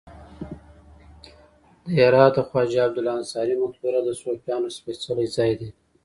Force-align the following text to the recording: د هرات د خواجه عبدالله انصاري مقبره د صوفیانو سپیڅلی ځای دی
د 1.85 1.87
هرات 1.99 2.31
د 2.35 2.39
خواجه 2.47 2.77
عبدالله 2.87 3.13
انصاري 3.19 3.55
مقبره 3.63 3.99
د 4.03 4.09
صوفیانو 4.21 4.67
سپیڅلی 4.77 5.27
ځای 5.35 5.51
دی 5.59 5.69